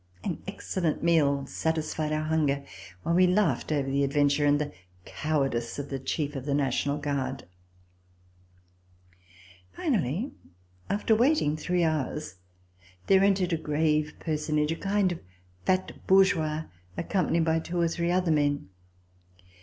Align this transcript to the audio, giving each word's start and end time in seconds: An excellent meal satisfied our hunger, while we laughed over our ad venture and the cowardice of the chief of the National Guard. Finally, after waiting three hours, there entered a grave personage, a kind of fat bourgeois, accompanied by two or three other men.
An 0.23 0.41
excellent 0.47 1.03
meal 1.03 1.45
satisfied 1.45 2.11
our 2.11 2.23
hunger, 2.23 2.65
while 3.03 3.13
we 3.13 3.27
laughed 3.27 3.71
over 3.71 3.87
our 3.87 4.03
ad 4.03 4.11
venture 4.11 4.47
and 4.47 4.57
the 4.59 4.71
cowardice 5.05 5.77
of 5.77 5.89
the 5.91 5.99
chief 5.99 6.35
of 6.35 6.47
the 6.47 6.55
National 6.55 6.97
Guard. 6.97 7.43
Finally, 9.73 10.31
after 10.89 11.13
waiting 11.13 11.55
three 11.55 11.83
hours, 11.83 12.37
there 13.05 13.23
entered 13.23 13.53
a 13.53 13.57
grave 13.57 14.13
personage, 14.19 14.71
a 14.71 14.75
kind 14.75 15.11
of 15.11 15.19
fat 15.67 15.91
bourgeois, 16.07 16.63
accompanied 16.97 17.45
by 17.45 17.59
two 17.59 17.79
or 17.79 17.87
three 17.87 18.09
other 18.09 18.31
men. 18.31 18.69